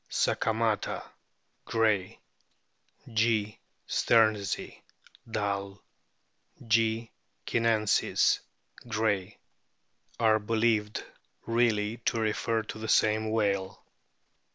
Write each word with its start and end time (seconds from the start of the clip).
sakamata, 0.09 1.07
Gray; 1.63 2.17
G. 3.13 3.59
stearnsi, 3.87 4.81
Dall; 5.29 5.79
G. 6.67 7.11
c/iinensis, 7.45 8.39
Gray, 8.87 9.37
are 10.19 10.39
believed 10.39 11.03
really 11.45 11.97
to 12.05 12.19
refer 12.19 12.63
to 12.63 12.79
the 12.79 12.89
same 12.89 13.29
whale. 13.29 13.83